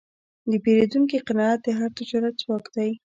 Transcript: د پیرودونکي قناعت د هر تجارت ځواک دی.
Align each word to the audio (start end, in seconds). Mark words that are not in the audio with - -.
د 0.49 0.51
پیرودونکي 0.63 1.17
قناعت 1.27 1.59
د 1.63 1.67
هر 1.79 1.89
تجارت 1.97 2.35
ځواک 2.43 2.65
دی. 2.75 2.91